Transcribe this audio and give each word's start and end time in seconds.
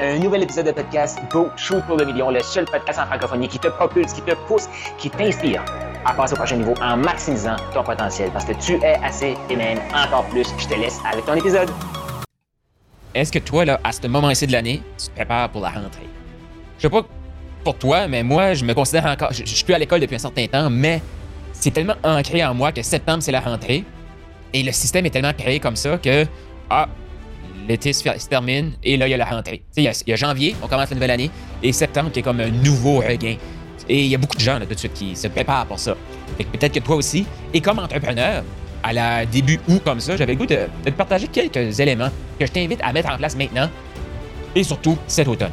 Un 0.00 0.18
nouvel 0.18 0.42
épisode 0.42 0.66
de 0.66 0.72
podcast 0.72 1.20
Go 1.30 1.50
Shoot 1.56 1.80
pour 1.86 1.96
le 1.96 2.04
million, 2.04 2.28
le 2.28 2.40
seul 2.40 2.64
podcast 2.64 2.98
en 2.98 3.06
francophonie 3.06 3.46
qui 3.46 3.60
te 3.60 3.68
propulse, 3.68 4.12
qui 4.12 4.22
te 4.22 4.34
pousse, 4.48 4.68
qui 4.98 5.08
t'inspire 5.08 5.64
à 6.04 6.12
passer 6.12 6.32
au 6.32 6.36
prochain 6.36 6.56
niveau 6.56 6.74
en 6.82 6.96
maximisant 6.96 7.54
ton 7.72 7.84
potentiel 7.84 8.28
parce 8.32 8.44
que 8.44 8.54
tu 8.54 8.72
es 8.82 8.96
assez 9.04 9.36
et 9.48 9.54
même 9.54 9.78
encore 9.94 10.24
plus. 10.30 10.48
Je 10.58 10.66
te 10.66 10.74
laisse 10.74 10.98
avec 11.08 11.24
ton 11.24 11.34
épisode. 11.34 11.70
Est-ce 13.14 13.30
que 13.30 13.38
toi, 13.38 13.64
là, 13.64 13.78
à 13.84 13.92
ce 13.92 14.04
moment-ci 14.08 14.48
de 14.48 14.52
l'année, 14.52 14.82
tu 14.98 15.06
te 15.06 15.14
prépares 15.14 15.48
pour 15.50 15.60
la 15.60 15.68
rentrée? 15.68 16.08
Je 16.78 16.82
sais 16.82 16.90
pas 16.90 17.02
pour 17.62 17.78
toi, 17.78 18.08
mais 18.08 18.24
moi, 18.24 18.54
je 18.54 18.64
me 18.64 18.74
considère 18.74 19.06
encore. 19.06 19.32
Je, 19.32 19.44
suis 19.44 19.64
plus 19.64 19.74
à 19.74 19.78
l'école 19.78 20.00
depuis 20.00 20.16
un 20.16 20.18
certain 20.18 20.48
temps, 20.48 20.70
mais 20.70 21.02
c'est 21.52 21.70
tellement 21.70 21.94
ancré 22.02 22.44
en 22.44 22.52
moi 22.52 22.72
que 22.72 22.82
septembre, 22.82 23.22
c'est 23.22 23.30
la 23.30 23.38
rentrée. 23.38 23.84
Et 24.52 24.64
le 24.64 24.72
système 24.72 25.06
est 25.06 25.10
tellement 25.10 25.34
créé 25.34 25.60
comme 25.60 25.76
ça 25.76 25.98
que. 25.98 26.26
Ah, 26.68 26.88
l'été 27.68 27.92
se, 27.92 28.02
se 28.02 28.28
termine 28.28 28.72
et 28.82 28.96
là, 28.96 29.06
il 29.06 29.10
y 29.10 29.14
a 29.14 29.16
la 29.16 29.24
rentrée. 29.24 29.62
Il 29.76 29.82
y 29.84 29.88
a- 29.88 30.16
janvier, 30.16 30.54
on 30.62 30.68
commence 30.68 30.90
la 30.90 30.94
nouvelle 30.94 31.10
année, 31.10 31.30
et 31.62 31.72
septembre 31.72 32.10
qui 32.12 32.20
est 32.20 32.22
comme 32.22 32.40
un 32.40 32.50
nouveau 32.50 32.98
regain. 32.98 33.36
Et 33.88 34.04
il 34.04 34.08
y 34.08 34.14
a 34.14 34.18
beaucoup 34.18 34.36
de 34.36 34.40
gens 34.40 34.58
là, 34.58 34.66
tout 34.66 34.74
de 34.74 34.78
suite 34.78 34.94
qui 34.94 35.14
se 35.16 35.28
préparent 35.28 35.66
pour 35.66 35.78
ça. 35.78 35.96
Peut-être 36.38 36.72
que 36.72 36.80
toi 36.80 36.96
aussi, 36.96 37.26
et 37.52 37.60
comme 37.60 37.78
entrepreneur, 37.78 38.42
à 38.82 38.92
la 38.92 39.26
début 39.26 39.58
août 39.68 39.82
comme 39.84 40.00
ça, 40.00 40.16
j'avais 40.16 40.32
le 40.32 40.38
goût 40.38 40.46
de, 40.46 40.58
te 40.84 40.90
partager 40.90 41.26
quelques 41.28 41.80
éléments 41.80 42.10
que 42.38 42.46
je 42.46 42.52
t'invite 42.52 42.80
à 42.82 42.92
mettre 42.92 43.10
en 43.10 43.16
place 43.16 43.36
maintenant 43.36 43.68
et 44.54 44.62
surtout 44.62 44.98
cet 45.06 45.26
automne. 45.28 45.52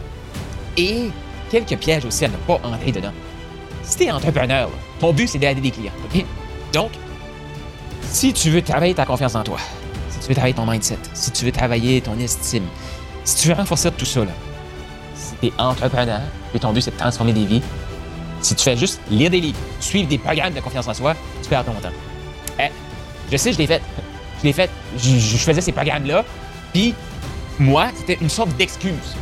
Et 0.77 1.09
quelques 1.49 1.77
pièges 1.77 2.05
aussi 2.05 2.25
à 2.25 2.27
ne 2.27 2.35
pas 2.35 2.59
entrer 2.63 2.91
dedans. 2.91 3.13
Si 3.83 3.97
t'es 3.97 4.11
entrepreneur, 4.11 4.69
ton 4.99 5.13
but 5.13 5.27
c'est 5.27 5.39
d'aider 5.39 5.61
des 5.61 5.71
clients. 5.71 5.93
Donc, 6.73 6.91
si 8.03 8.33
tu 8.33 8.49
veux 8.49 8.61
travailler 8.61 8.93
ta 8.93 9.05
confiance 9.05 9.35
en 9.35 9.43
toi, 9.43 9.57
tu 10.21 10.29
veux 10.29 10.35
travailler 10.35 10.53
ton 10.53 10.65
mindset, 10.65 10.97
si 11.13 11.31
tu 11.31 11.45
veux 11.45 11.51
travailler 11.51 12.01
ton 12.01 12.17
estime, 12.19 12.65
si 13.23 13.35
tu 13.35 13.47
veux 13.47 13.53
renforcer 13.53 13.91
tout 13.91 14.05
ça, 14.05 14.21
là, 14.21 14.31
si 15.15 15.35
t'es 15.35 15.51
entrepreneur 15.57 16.21
et 16.53 16.59
ton 16.59 16.71
but 16.73 16.81
c'est 16.81 16.91
de 16.91 16.97
transformer 16.97 17.33
des 17.33 17.45
vies, 17.45 17.61
si 18.41 18.55
tu 18.55 18.63
fais 18.63 18.77
juste 18.77 19.01
lire 19.09 19.29
des 19.29 19.39
livres, 19.39 19.59
suivre 19.79 20.07
des 20.07 20.17
programmes 20.17 20.53
de 20.53 20.59
confiance 20.59 20.87
en 20.87 20.93
soi, 20.93 21.15
tu 21.43 21.49
perds 21.49 21.65
ton 21.65 21.73
temps. 21.73 21.89
Eh, 22.59 22.69
je 23.31 23.37
sais, 23.37 23.53
je 23.53 23.57
l'ai 23.57 23.67
fait. 23.67 23.81
Je 24.39 24.45
l'ai 24.45 24.53
fait. 24.53 24.69
Je, 24.97 25.17
je 25.17 25.37
faisais 25.37 25.61
ces 25.61 25.71
programmes-là, 25.71 26.25
puis 26.73 26.95
moi, 27.59 27.89
c'était 27.95 28.17
une 28.21 28.29
sorte 28.29 28.49
d'excuse. 28.57 29.15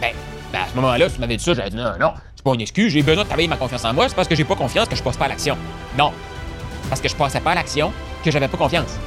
Ben, 0.00 0.12
ben, 0.52 0.60
à 0.60 0.68
ce 0.68 0.74
moment-là, 0.74 1.08
si 1.08 1.14
tu 1.14 1.20
m'avais 1.20 1.36
dit 1.36 1.44
ça, 1.44 1.54
j'aurais 1.54 1.70
dit 1.70 1.76
non, 1.76 1.92
non, 2.00 2.12
c'est 2.34 2.44
pas 2.44 2.54
une 2.54 2.60
excuse, 2.60 2.92
j'ai 2.92 3.02
besoin 3.02 3.22
de 3.22 3.28
travailler 3.28 3.48
ma 3.48 3.56
confiance 3.56 3.84
en 3.84 3.92
moi, 3.92 4.08
c'est 4.08 4.16
parce 4.16 4.28
que 4.28 4.34
j'ai 4.34 4.44
pas 4.44 4.56
confiance 4.56 4.88
que 4.88 4.96
je 4.96 5.02
passe 5.02 5.16
pas 5.16 5.26
à 5.26 5.28
l'action. 5.28 5.56
Non. 5.96 6.12
Parce 6.88 7.00
que 7.00 7.08
je 7.08 7.14
passais 7.14 7.40
pas 7.40 7.52
à 7.52 7.54
l'action 7.54 7.92
que 8.24 8.30
j'avais 8.30 8.48
pas 8.48 8.58
confiance. 8.58 8.98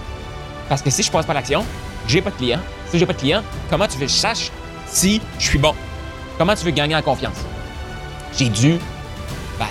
Parce 0.69 0.81
que 0.81 0.89
si 0.89 1.03
je 1.03 1.11
passe 1.11 1.25
pas 1.25 1.33
l'action, 1.33 1.63
j'ai 2.07 2.21
pas 2.21 2.31
de 2.31 2.35
clients. 2.35 2.59
Si 2.89 2.99
j'ai 2.99 3.05
pas 3.05 3.13
de 3.13 3.19
clients, 3.19 3.43
comment 3.69 3.87
tu 3.87 3.97
veux 3.97 4.05
que 4.05 4.11
je 4.11 4.17
sache 4.17 4.51
si 4.87 5.21
je 5.39 5.45
suis 5.45 5.59
bon? 5.59 5.73
Comment 6.37 6.55
tu 6.55 6.65
veux 6.65 6.71
gagner 6.71 6.95
en 6.95 7.01
confiance? 7.01 7.37
J'ai 8.37 8.49
dû, 8.49 8.77
ben, 9.57 9.65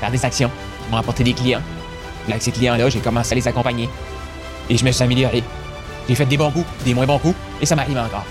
faire 0.00 0.10
des 0.10 0.24
actions 0.24 0.50
qui 0.84 0.90
m'ont 0.90 0.98
apporté 0.98 1.24
des 1.24 1.32
clients. 1.32 1.62
Puis 2.24 2.32
avec 2.32 2.42
ces 2.42 2.52
clients-là, 2.52 2.88
j'ai 2.88 3.00
commencé 3.00 3.32
à 3.32 3.34
les 3.36 3.48
accompagner. 3.48 3.88
Et 4.68 4.76
je 4.76 4.84
me 4.84 4.90
suis 4.90 5.02
amélioré. 5.02 5.42
J'ai 6.08 6.14
fait 6.14 6.26
des 6.26 6.36
bons 6.36 6.50
coups, 6.50 6.66
des 6.84 6.94
moins 6.94 7.06
bons 7.06 7.18
coups, 7.18 7.36
et 7.60 7.66
ça 7.66 7.76
m'arrive 7.76 7.98
encore. 7.98 8.24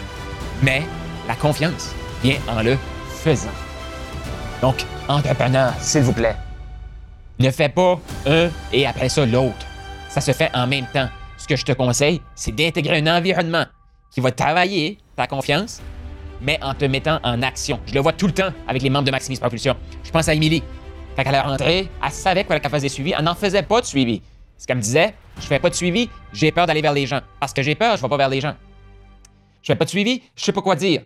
Mais 0.62 0.84
la 1.28 1.36
confiance 1.36 1.94
vient 2.24 2.38
en 2.48 2.62
le 2.62 2.78
faisant. 3.24 3.50
Donc, 4.62 4.86
entrepreneur, 5.08 5.74
s'il 5.80 6.02
vous 6.02 6.14
plaît, 6.14 6.36
ne 7.40 7.52
fais 7.52 7.70
pas 7.70 8.00
un 8.26 8.50
et 8.74 8.88
après 8.88 9.10
ça 9.10 9.26
l'autre. 9.26 9.66
Ça 10.10 10.22
se 10.22 10.32
fait 10.32 10.50
en 10.56 10.66
même 10.66 10.88
temps. 10.92 11.08
Ce 11.38 11.48
que 11.48 11.56
je 11.56 11.64
te 11.64 11.72
conseille, 11.72 12.22
c'est 12.36 12.54
d'intégrer 12.54 12.98
un 12.98 13.18
environnement 13.18 13.66
qui 14.12 14.22
va 14.22 14.32
travailler 14.32 14.98
ta 15.16 15.28
confiance, 15.28 15.82
mais 16.42 16.60
en 16.62 16.74
te 16.74 16.86
mettant 16.86 17.20
en 17.24 17.42
action. 17.42 17.80
Je 17.86 17.94
le 17.94 18.00
vois 18.00 18.14
tout 18.14 18.28
le 18.28 18.34
temps 18.34 18.52
avec 18.68 18.82
les 18.82 18.90
membres 18.90 19.06
de 19.06 19.12
Maximise 19.12 19.40
Propulsion. 19.40 19.76
Je 20.04 20.12
pense 20.12 20.28
à 20.28 20.34
Émilie. 20.34 20.64
Quand 21.16 21.24
elle 21.26 21.36
est 21.36 21.42
rentrée, 21.42 21.90
elle 22.04 22.12
savait 22.12 22.44
qu'elle 22.44 22.62
faisait 22.62 22.82
des 22.82 22.90
suivis. 22.90 23.14
Elle 23.18 23.24
n'en 23.24 23.36
faisait 23.36 23.64
pas 23.64 23.82
de 23.82 23.86
suivi. 23.86 24.22
Ce 24.58 24.66
qu'elle 24.66 24.78
me 24.78 24.82
disait, 24.82 25.14
je 25.40 25.46
fais 25.46 25.60
pas 25.60 25.70
de 25.70 25.76
suivi, 25.76 26.10
j'ai 26.34 26.52
peur 26.52 26.66
d'aller 26.66 26.82
vers 26.82 26.94
les 26.94 27.06
gens. 27.06 27.22
Parce 27.40 27.54
que 27.54 27.62
j'ai 27.62 27.76
peur, 27.76 27.98
je 27.98 28.02
vais 28.02 28.10
pas 28.10 28.18
vers 28.18 28.30
les 28.30 28.42
gens. 28.42 28.56
Je 29.62 29.68
fais 29.68 29.76
pas 29.76 29.86
de 29.86 29.90
suivi, 29.90 30.24
je 30.36 30.44
sais 30.44 30.52
pas 30.52 30.62
quoi 30.62 30.76
dire. 30.76 31.02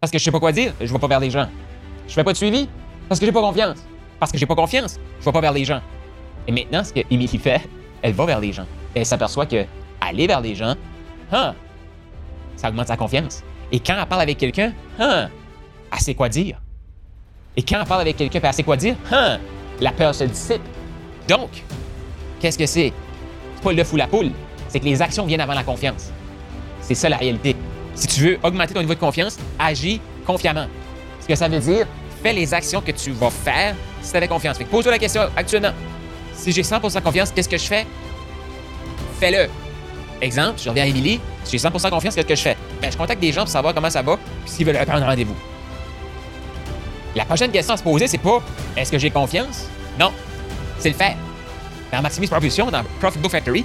Parce 0.00 0.10
que 0.10 0.18
je 0.18 0.24
sais 0.24 0.30
pas 0.30 0.40
quoi 0.40 0.52
dire, 0.52 0.72
je 0.80 0.92
vais 0.92 0.98
pas 0.98 1.08
vers 1.08 1.20
les 1.20 1.30
gens. 1.30 1.48
Je 2.08 2.12
fais 2.12 2.24
pas 2.24 2.32
de 2.32 2.36
suivi 2.36 2.68
parce 3.08 3.20
que 3.20 3.26
j'ai 3.26 3.32
pas 3.32 3.40
confiance. 3.40 3.78
Parce 4.18 4.30
que 4.30 4.38
j'ai 4.38 4.46
pas 4.46 4.54
confiance, 4.54 4.98
je 5.20 5.24
vais 5.24 5.32
pas 5.32 5.40
vers 5.40 5.52
les 5.52 5.64
gens. 5.64 5.80
Et 6.46 6.52
maintenant, 6.52 6.84
ce 6.84 6.92
que 6.92 7.00
Émilie 7.10 7.38
fait, 7.38 7.60
elle 8.02 8.12
va 8.12 8.26
vers 8.26 8.40
les 8.40 8.52
gens. 8.52 8.66
Elle 8.94 9.06
s'aperçoit 9.06 9.46
que 9.46 9.64
aller 10.00 10.26
vers 10.26 10.40
les 10.40 10.54
gens, 10.54 10.74
hein, 11.30 11.54
ça 12.56 12.68
augmente 12.68 12.88
sa 12.88 12.96
confiance. 12.96 13.42
Et 13.70 13.80
quand 13.80 13.94
elle 13.98 14.06
parle 14.06 14.22
avec 14.22 14.38
quelqu'un, 14.38 14.72
hein, 14.98 15.28
elle 15.92 15.98
sait 15.98 16.14
quoi 16.14 16.28
dire. 16.28 16.60
Et 17.56 17.62
quand 17.62 17.80
elle 17.80 17.86
parle 17.86 18.02
avec 18.02 18.16
quelqu'un, 18.16 18.40
elle 18.42 18.52
sait 18.52 18.62
quoi 18.62 18.76
dire, 18.76 18.96
hein, 19.10 19.38
la 19.80 19.92
peur 19.92 20.14
se 20.14 20.24
dissipe. 20.24 20.62
Donc, 21.28 21.50
qu'est-ce 22.40 22.58
que 22.58 22.66
c'est? 22.66 22.92
C'est 23.54 23.62
pas 23.62 23.72
l'œuf 23.72 23.92
ou 23.92 23.96
la 23.96 24.06
poule. 24.06 24.30
C'est 24.68 24.80
que 24.80 24.84
les 24.84 25.00
actions 25.00 25.24
viennent 25.26 25.40
avant 25.40 25.54
la 25.54 25.64
confiance. 25.64 26.10
C'est 26.80 26.94
ça 26.94 27.08
la 27.08 27.16
réalité. 27.16 27.56
Si 27.94 28.06
tu 28.08 28.20
veux 28.20 28.38
augmenter 28.42 28.74
ton 28.74 28.80
niveau 28.80 28.94
de 28.94 28.98
confiance, 28.98 29.38
agis 29.58 30.00
confiamment. 30.26 30.66
Ce 31.20 31.26
que 31.26 31.34
ça 31.34 31.48
veut 31.48 31.60
dire, 31.60 31.86
fais 32.22 32.32
les 32.32 32.52
actions 32.52 32.80
que 32.80 32.90
tu 32.90 33.12
vas 33.12 33.30
faire 33.30 33.74
si 34.00 34.10
tu 34.10 34.16
avais 34.16 34.28
confiance. 34.28 34.58
Pose-toi 34.70 34.92
la 34.92 34.98
question 34.98 35.22
actuellement. 35.36 35.72
Si 36.34 36.52
j'ai 36.52 36.62
100% 36.62 37.02
confiance, 37.02 37.30
qu'est-ce 37.30 37.48
que 37.48 37.58
je 37.58 37.66
fais? 37.66 37.86
Fais-le. 39.22 39.48
Exemple, 40.20 40.58
je 40.60 40.68
reviens 40.68 40.82
à 40.82 40.86
Émilie, 40.88 41.20
j'ai 41.48 41.56
100% 41.56 41.90
confiance, 41.90 42.16
qu'est-ce 42.16 42.26
que 42.26 42.34
je 42.34 42.42
fais? 42.42 42.56
Ben, 42.80 42.90
je 42.90 42.96
contacte 42.96 43.20
des 43.20 43.30
gens 43.30 43.42
pour 43.42 43.50
savoir 43.50 43.72
comment 43.72 43.88
ça 43.88 44.02
va, 44.02 44.16
puis 44.16 44.52
s'ils 44.52 44.66
veulent 44.66 44.84
prendre 44.84 45.06
rendez-vous. 45.06 45.36
La 47.14 47.24
prochaine 47.24 47.52
question 47.52 47.74
à 47.74 47.76
se 47.76 47.84
poser, 47.84 48.08
c'est 48.08 48.18
pas 48.18 48.42
est-ce 48.76 48.90
que 48.90 48.98
j'ai 48.98 49.10
confiance? 49.10 49.68
Non, 49.96 50.10
c'est 50.80 50.88
le 50.88 50.96
faire. 50.96 51.14
Dans 51.92 52.02
Maximise 52.02 52.30
Propulsion, 52.30 52.68
dans 52.68 52.82
Profit 52.98 53.20
Book 53.20 53.30
Factory, 53.30 53.64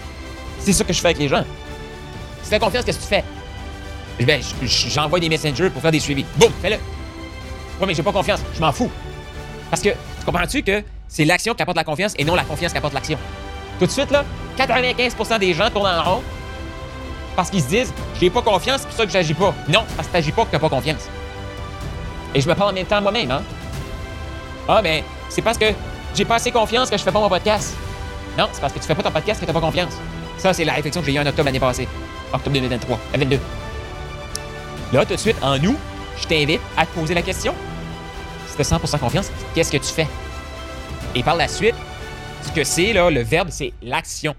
c'est 0.60 0.74
ça 0.74 0.84
que 0.84 0.94
je 0.94 1.00
fais 1.00 1.08
avec 1.08 1.18
les 1.18 1.28
gens. 1.28 1.44
Si 2.44 2.50
tu 2.50 2.56
as 2.56 2.60
confiance, 2.60 2.86
qu'est-ce 2.86 3.00
que 3.00 3.04
tu 3.04 3.10
fais? 3.10 3.24
Ben, 4.24 4.40
j'envoie 4.62 5.20
des 5.20 5.30
messengers 5.30 5.72
pour 5.72 5.82
faire 5.82 5.92
des 5.92 6.00
suivis. 6.00 6.26
Boum, 6.36 6.52
fais-le. 6.62 6.76
Ouais, 6.76 7.88
mais 7.88 7.96
j'ai 7.96 8.04
pas 8.04 8.12
confiance, 8.12 8.42
je 8.54 8.60
m'en 8.60 8.72
fous. 8.72 8.92
Parce 9.72 9.82
que, 9.82 9.90
tu 9.90 10.24
comprends-tu 10.24 10.62
que 10.62 10.84
c'est 11.08 11.26
l'action 11.26 11.56
qui 11.56 11.64
apporte 11.64 11.78
la 11.78 11.84
confiance 11.84 12.14
et 12.20 12.24
non 12.24 12.36
la 12.36 12.44
confiance 12.44 12.72
qui 12.74 12.78
apporte 12.78 12.94
l'action? 12.94 13.18
Tout 13.80 13.86
de 13.86 13.92
suite, 13.92 14.12
là, 14.12 14.26
95% 14.58 15.40
des 15.40 15.54
gens 15.54 15.70
tournent 15.70 15.88
en 15.88 16.04
rond 16.04 16.24
parce 17.36 17.52
qu'ils 17.52 17.62
se 17.62 17.68
disent 17.68 17.94
j'ai 18.20 18.30
pas 18.30 18.42
confiance, 18.42 18.82
c'est 18.82 18.88
pour 18.88 18.98
ça 18.98 19.06
que 19.06 19.12
j'agis 19.12 19.36
pas. 19.36 19.54
Non, 19.68 19.84
parce 19.96 20.08
que 20.08 20.14
t'agis 20.14 20.32
pas 20.32 20.46
que 20.46 20.52
t'as 20.52 20.60
pas 20.60 20.70
confiance. 20.70 21.08
Et 22.34 22.42
je 22.42 22.50
me 22.50 22.56
parle 22.56 22.72
en 22.72 22.74
même 22.74 22.86
temps 22.86 23.02
moi-même, 23.02 23.32
hein. 23.32 23.44
Ah, 24.68 24.82
mais 24.82 25.04
c'est 25.30 25.42
parce 25.42 25.58
que 25.58 25.66
j'ai 26.16 26.26
pas 26.26 26.36
assez 26.36 26.52
confiance 26.52 26.90
que 26.90 26.98
je 26.98 27.04
fais 27.04 27.12
pas 27.12 27.20
mon 27.20 27.30
podcast. 27.30 27.76
Non, 28.38 28.48
c'est 28.52 28.62
parce 28.62 28.74
que 28.74 28.80
tu 28.80 28.86
fais 28.86 28.96
pas 28.96 29.04
ton 29.04 29.12
podcast 29.12 29.40
que 29.40 29.46
t'as 29.46 29.54
pas 29.54 29.62
confiance. 29.62 29.94
Ça, 30.38 30.54
c'est 30.54 30.66
la 30.66 30.74
réflexion 30.74 31.02
que 31.02 31.08
j'ai 31.08 31.14
eue 31.14 31.20
en 31.20 31.26
octobre 31.26 31.46
l'année 31.46 31.60
passée. 31.60 31.88
Octobre 32.34 32.54
2023, 32.54 32.98
euh, 32.98 33.18
22. 33.18 33.40
Là, 34.94 35.06
tout 35.06 35.14
de 35.14 35.20
suite, 35.20 35.38
en 35.42 35.58
nous, 35.58 35.78
je 36.20 36.28
t'invite 36.28 36.62
à 36.76 36.86
te 36.86 36.92
poser 37.00 37.14
la 37.14 37.22
question. 37.22 37.54
Si 38.48 38.58
t'as 38.58 38.64
100% 38.64 39.00
confiance, 39.00 39.32
qu'est-ce 39.54 39.72
que 39.72 39.78
tu 39.78 39.92
fais? 39.92 40.08
Et 41.16 41.24
par 41.24 41.36
la 41.36 41.48
suite, 41.48 41.76
que 42.52 42.64
c'est, 42.64 42.94
là, 42.94 43.10
le 43.10 43.22
verbe, 43.22 43.50
c'est 43.52 43.74
l'action. 43.82 44.36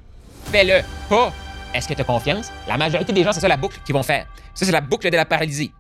Fais-le. 0.51 0.83
Pas 1.09 1.33
est-ce 1.75 1.87
que 1.87 1.95
tu 1.95 2.01
as 2.01 2.05
confiance? 2.05 2.51
La 2.67 2.77
majorité 2.77 3.13
des 3.13 3.23
gens, 3.23 3.33
c'est 3.33 3.41
ça 3.41 3.49
la 3.49 3.57
boucle 3.57 3.79
qu'ils 3.85 3.95
vont 3.95 4.03
faire. 4.03 4.27
Ça, 4.55 4.65
c'est 4.65 4.73
la 4.73 4.81
boucle 4.81 5.11
de 5.11 5.17
la 5.17 5.25
paralysie. 5.25 5.71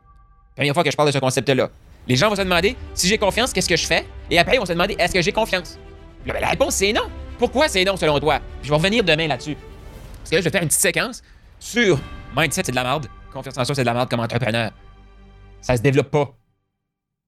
Première 0.54 0.74
fois 0.74 0.84
que 0.84 0.90
je 0.90 0.96
parle 0.96 1.08
de 1.08 1.12
ce 1.12 1.18
concept-là. 1.18 1.70
Les 2.06 2.16
gens 2.16 2.28
vont 2.28 2.36
se 2.36 2.42
demander 2.42 2.76
si 2.94 3.08
j'ai 3.08 3.18
confiance, 3.18 3.52
qu'est-ce 3.52 3.68
que 3.68 3.76
je 3.76 3.86
fais? 3.86 4.06
Et 4.30 4.38
après, 4.38 4.56
ils 4.56 4.58
vont 4.58 4.66
se 4.66 4.72
demander 4.72 4.96
est-ce 4.98 5.12
que 5.12 5.22
j'ai 5.22 5.32
confiance? 5.32 5.78
Ben, 6.26 6.34
la 6.40 6.48
réponse, 6.48 6.74
c'est 6.74 6.92
non. 6.92 7.08
Pourquoi 7.38 7.68
c'est 7.68 7.84
non 7.84 7.96
selon 7.96 8.18
toi? 8.18 8.40
Je 8.62 8.68
vais 8.68 8.74
revenir 8.74 9.04
demain 9.04 9.26
là-dessus. 9.28 9.56
Parce 10.18 10.30
que 10.30 10.36
là, 10.36 10.40
je 10.40 10.44
vais 10.44 10.50
faire 10.50 10.62
une 10.62 10.68
petite 10.68 10.80
séquence 10.80 11.22
sur 11.58 11.98
mindset, 12.36 12.62
c'est 12.64 12.72
de 12.72 12.76
la 12.76 12.84
merde. 12.84 13.06
Confiance 13.32 13.56
en 13.58 13.64
soi, 13.64 13.74
c'est 13.74 13.82
de 13.82 13.86
la 13.86 13.94
merde 13.94 14.10
comme 14.10 14.20
entrepreneur. 14.20 14.70
Ça 15.60 15.76
se 15.76 15.82
développe 15.82 16.10
pas. 16.10 16.34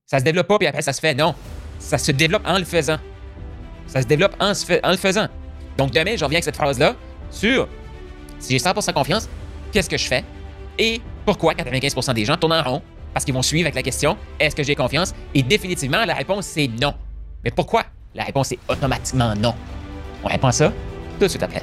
Ça 0.07 0.19
se 0.19 0.25
développe 0.25 0.49
pas, 0.49 0.59
puis 0.59 0.67
après, 0.67 0.83
ça 0.83 0.93
se 0.93 1.01
fait. 1.01 1.15
Non. 1.15 1.35
Ça 1.79 1.99
se 1.99 2.13
développe 2.13 2.43
en 2.47 2.59
le 2.59 2.65
faisant. 2.65 2.99
Ça 3.91 4.01
se 4.03 4.07
développe 4.07 4.37
en, 4.39 4.53
le 4.91 4.97
faisant. 4.97 5.27
Donc 5.77 5.91
demain, 5.91 6.17
je 6.17 6.25
reviens 6.25 6.37
avec 6.37 6.45
cette 6.45 6.57
phrase-là 6.57 6.95
sur 7.29 7.69
si 8.39 8.53
j'ai 8.53 8.59
100% 8.59 8.93
confiance, 8.93 9.29
qu'est-ce 9.73 9.91
que 9.91 9.99
je 9.99 10.07
fais? 10.07 10.25
Et 10.79 11.01
pourquoi 11.27 11.55
95% 11.55 12.15
des 12.15 12.25
gens 12.25 12.37
tournent 12.37 12.53
en 12.53 12.63
rond? 12.63 12.83
Parce 13.13 13.25
qu'ils 13.25 13.35
vont 13.35 13.43
suivre 13.43 13.67
avec 13.67 13.75
la 13.75 13.83
question 13.83 14.17
est-ce 14.39 14.55
que 14.55 14.63
j'ai 14.63 14.77
confiance? 14.77 15.13
Et 15.35 15.43
définitivement, 15.43 16.05
la 16.05 16.15
réponse 16.15 16.47
c'est 16.47 16.69
non. 16.69 16.95
Mais 17.43 17.51
pourquoi? 17.51 17.85
La 18.15 18.23
réponse 18.23 18.53
est 18.53 18.59
automatiquement 18.69 19.35
non. 19.35 19.55
On 20.23 20.29
répond 20.29 20.47
à 20.47 20.53
ça 20.53 20.73
tout 21.19 21.25
de 21.25 21.29
suite 21.29 21.43
après. 21.43 21.63